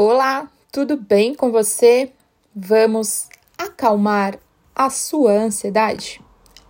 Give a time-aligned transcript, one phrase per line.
[0.00, 2.12] Olá, tudo bem com você?
[2.54, 4.38] Vamos acalmar
[4.72, 6.20] a sua ansiedade?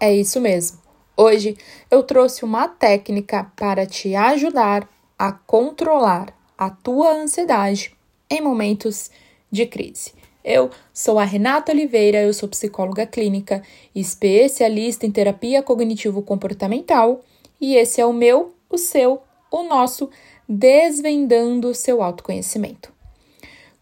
[0.00, 0.78] É isso mesmo.
[1.14, 1.54] Hoje
[1.90, 4.88] eu trouxe uma técnica para te ajudar
[5.18, 7.94] a controlar a tua ansiedade
[8.30, 9.10] em momentos
[9.52, 10.14] de crise.
[10.42, 13.62] Eu sou a Renata Oliveira, eu sou psicóloga clínica,
[13.94, 17.20] especialista em terapia cognitivo-comportamental
[17.60, 19.20] e esse é o meu, o seu,
[19.50, 20.08] o nosso
[20.48, 22.96] Desvendando seu autoconhecimento.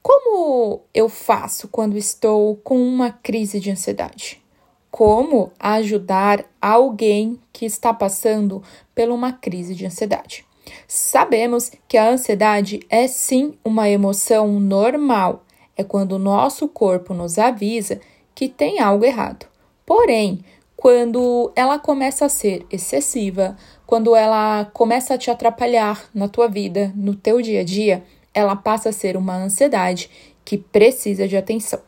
[0.08, 4.40] Como eu faço quando estou com uma crise de ansiedade?
[4.88, 8.62] Como ajudar alguém que está passando
[8.94, 10.46] por uma crise de ansiedade?
[10.86, 15.44] Sabemos que a ansiedade é sim uma emoção normal,
[15.76, 18.00] é quando o nosso corpo nos avisa
[18.32, 19.46] que tem algo errado.
[19.84, 20.38] Porém,
[20.76, 26.92] quando ela começa a ser excessiva, quando ela começa a te atrapalhar na tua vida,
[26.94, 28.04] no teu dia a dia,
[28.36, 30.10] ela passa a ser uma ansiedade
[30.44, 31.80] que precisa de atenção.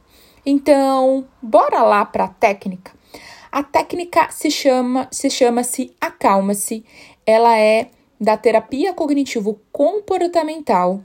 [0.46, 2.90] Então, bora lá para a técnica.
[3.52, 6.86] A técnica se chama se chama-se Acalma-se.
[7.26, 11.02] Ela é da terapia cognitivo comportamental,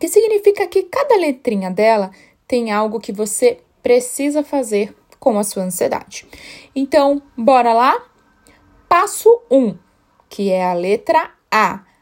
[0.00, 2.10] que significa que cada letrinha dela
[2.48, 6.26] tem algo que você precisa fazer com a sua ansiedade.
[6.74, 7.96] Então, bora lá?
[8.88, 9.78] Passo 1, um,
[10.28, 11.93] que é a letra A.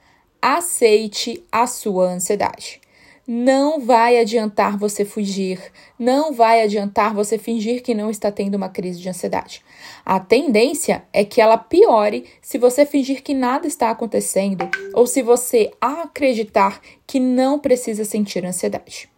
[0.45, 2.81] Aceite a sua ansiedade.
[3.25, 5.61] Não vai adiantar você fugir,
[5.97, 9.62] não vai adiantar você fingir que não está tendo uma crise de ansiedade.
[10.05, 15.23] A tendência é que ela piore se você fingir que nada está acontecendo ou se
[15.23, 19.09] você acreditar que não precisa sentir ansiedade.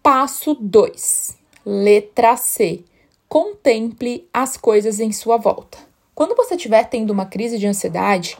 [0.00, 1.36] Passo 2,
[1.66, 2.84] letra C
[3.28, 5.78] contemple as coisas em sua volta.
[6.14, 8.38] Quando você estiver tendo uma crise de ansiedade,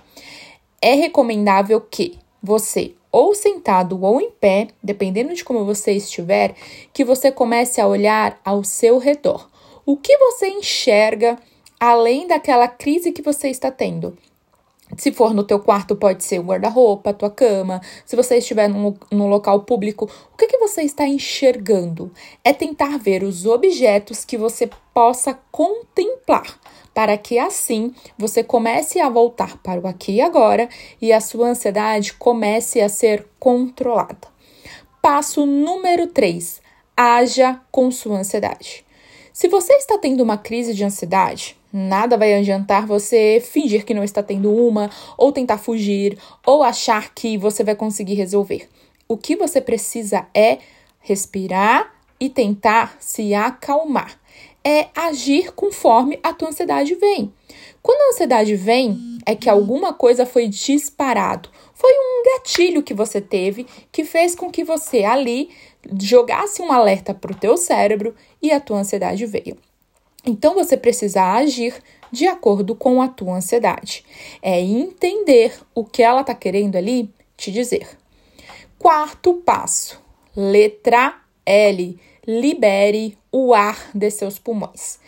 [0.83, 6.57] é recomendável que você, ou sentado ou em pé, dependendo de como você estiver,
[6.93, 9.49] que você comece a olhar ao seu redor.
[9.87, 11.39] O que você enxerga
[11.79, 14.19] além daquela crise que você está tendo?
[14.97, 17.81] Se for no teu quarto, pode ser o guarda-roupa, a tua cama.
[18.05, 22.13] Se você estiver num, num local público, o que, que você está enxergando?
[22.45, 26.59] É tentar ver os objetos que você possa contemplar,
[26.95, 30.69] para que assim você comece a voltar para o aqui e agora
[31.01, 34.29] e a sua ansiedade comece a ser controlada.
[35.01, 36.61] Passo número 3.
[36.97, 38.85] Haja com sua ansiedade.
[39.33, 44.05] Se você está tendo uma crise de ansiedade, nada vai adiantar você fingir que não
[44.05, 48.69] está tendo uma, ou tentar fugir, ou achar que você vai conseguir resolver.
[49.09, 50.59] O que você precisa é
[51.01, 54.21] respirar e tentar se acalmar.
[54.65, 57.33] É agir conforme a tua ansiedade vem.
[57.83, 61.51] Quando a ansiedade vem, é que alguma coisa foi disparado.
[61.75, 65.51] Foi um gatilho que você teve que fez com que você ali
[66.01, 69.57] jogasse um alerta para o teu cérebro e a tua ansiedade veio.
[70.25, 71.75] Então você precisa agir
[72.13, 74.05] de acordo com a tua ansiedade.
[74.41, 77.89] É entender o que ela está querendo ali te dizer.
[78.79, 80.01] Quarto passo,
[80.37, 81.99] letra L.
[82.25, 84.99] Libere o ar de seus pulmões.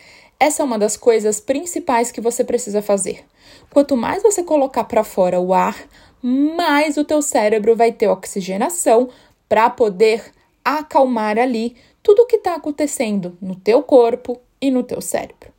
[0.40, 3.24] Essa é uma das coisas principais que você precisa fazer.
[3.70, 5.76] Quanto mais você colocar para fora o ar,
[6.22, 9.10] mais o teu cérebro vai ter oxigenação
[9.48, 10.32] para poder
[10.64, 15.52] acalmar ali tudo o que está acontecendo no teu corpo e no teu cérebro.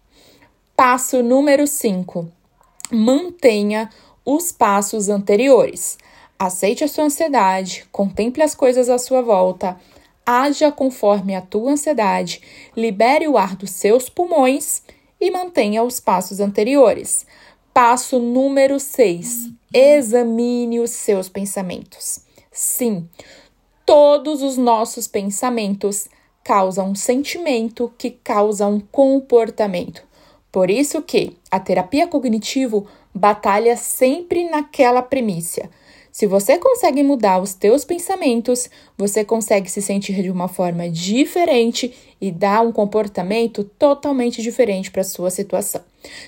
[0.75, 2.27] Passo número 5.
[2.91, 3.89] Mantenha
[4.25, 5.97] os passos anteriores.
[6.37, 9.79] Aceite a sua ansiedade, contemple as coisas à sua volta,
[10.25, 12.41] haja conforme a tua ansiedade,
[12.75, 14.81] libere o ar dos seus pulmões
[15.19, 17.25] e mantenha os passos anteriores.
[17.73, 19.49] Passo número 6.
[19.73, 22.21] Examine os seus pensamentos.
[22.51, 23.09] Sim,
[23.85, 26.07] todos os nossos pensamentos
[26.43, 30.03] causam um sentimento que causa um comportamento.
[30.51, 35.69] Por isso que a terapia cognitivo batalha sempre naquela premissa.
[36.15, 41.93] Se você consegue mudar os teus pensamentos, você consegue se sentir de uma forma diferente
[42.21, 45.81] e dar um comportamento totalmente diferente para a sua situação.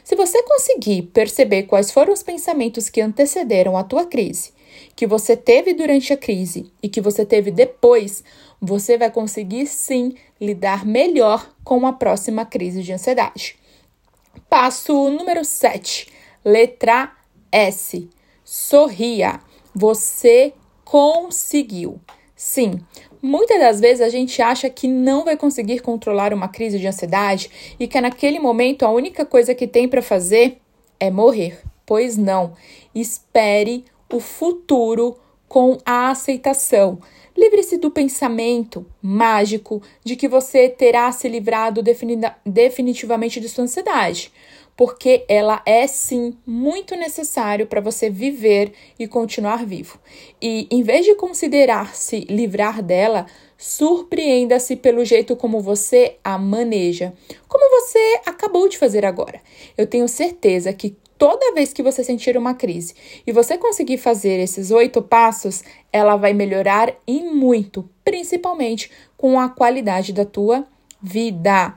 [0.03, 4.51] Se você conseguir perceber quais foram os pensamentos que antecederam a tua crise
[4.93, 8.25] que você teve durante a crise e que você teve depois,
[8.59, 13.55] você vai conseguir sim lidar melhor com a próxima crise de ansiedade.
[14.49, 16.09] Passo número 7,
[16.43, 17.09] letra
[17.49, 18.09] S.
[18.43, 19.46] Sorria.
[19.79, 20.53] Você
[20.83, 22.01] conseguiu.
[22.35, 22.79] Sim,
[23.21, 27.75] muitas das vezes a gente acha que não vai conseguir controlar uma crise de ansiedade
[27.79, 30.57] e que naquele momento a única coisa que tem para fazer
[30.99, 31.61] é morrer.
[31.85, 32.53] Pois não.
[32.95, 35.15] Espere o futuro
[35.47, 36.97] com a aceitação.
[37.37, 41.83] Livre-se do pensamento mágico de que você terá se livrado
[42.43, 44.33] definitivamente de sua ansiedade,
[44.77, 49.99] porque ela é sim muito necessário para você viver e continuar vivo.
[50.39, 53.25] E em vez de considerar se livrar dela,
[53.57, 57.11] surpreenda-se pelo jeito como você a maneja,
[57.47, 59.41] como você acabou de fazer agora.
[59.75, 62.93] Eu tenho certeza que toda vez que você sentir uma crise
[63.25, 69.49] e você conseguir fazer esses oito passos, ela vai melhorar e muito, principalmente com a
[69.49, 70.67] qualidade da tua
[71.01, 71.73] vida.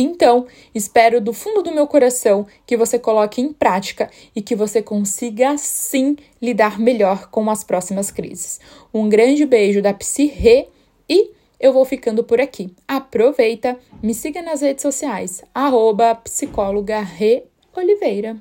[0.00, 4.80] Então, espero do fundo do meu coração que você coloque em prática e que você
[4.80, 8.60] consiga sim lidar melhor com as próximas crises.
[8.94, 10.68] Um grande beijo da Psi Rê
[11.08, 12.72] e eu vou ficando por aqui.
[12.86, 17.42] Aproveita, me siga nas redes sociais, arroba psicóloga Rê
[17.76, 18.40] Oliveira.